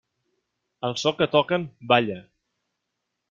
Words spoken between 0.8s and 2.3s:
Al so que toquen, balla.